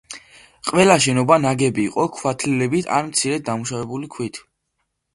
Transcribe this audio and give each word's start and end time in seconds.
ყველა 0.69 0.95
შენობა 1.05 1.37
ნაგები 1.43 1.87
იყო 1.91 2.07
ქვათლილებით 2.17 2.93
ან 2.99 3.09
მცირედ 3.13 3.49
დამუშავებული 3.53 4.15
ქვით. 4.19 4.47